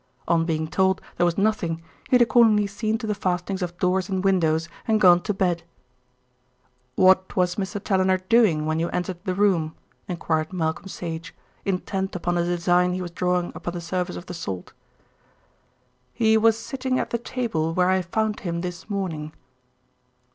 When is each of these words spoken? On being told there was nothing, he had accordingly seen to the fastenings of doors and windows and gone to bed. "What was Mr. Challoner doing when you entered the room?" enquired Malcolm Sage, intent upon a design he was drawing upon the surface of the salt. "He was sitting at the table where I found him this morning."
On 0.27 0.45
being 0.45 0.67
told 0.67 0.99
there 1.17 1.27
was 1.27 1.37
nothing, 1.37 1.75
he 2.09 2.15
had 2.15 2.23
accordingly 2.23 2.65
seen 2.65 2.97
to 2.97 3.05
the 3.05 3.13
fastenings 3.13 3.61
of 3.61 3.77
doors 3.77 4.09
and 4.09 4.23
windows 4.23 4.67
and 4.87 4.99
gone 4.99 5.21
to 5.21 5.31
bed. 5.31 5.61
"What 6.95 7.35
was 7.35 7.53
Mr. 7.53 7.79
Challoner 7.85 8.17
doing 8.17 8.65
when 8.65 8.79
you 8.79 8.89
entered 8.89 9.19
the 9.25 9.35
room?" 9.35 9.75
enquired 10.07 10.51
Malcolm 10.53 10.87
Sage, 10.87 11.35
intent 11.65 12.15
upon 12.15 12.35
a 12.35 12.43
design 12.43 12.93
he 12.93 13.01
was 13.03 13.11
drawing 13.11 13.51
upon 13.53 13.75
the 13.75 13.79
surface 13.81 14.15
of 14.15 14.25
the 14.25 14.33
salt. 14.33 14.73
"He 16.15 16.35
was 16.35 16.57
sitting 16.57 16.97
at 16.97 17.11
the 17.11 17.19
table 17.19 17.75
where 17.75 17.91
I 17.91 18.01
found 18.01 18.39
him 18.39 18.61
this 18.61 18.89
morning." 18.89 19.33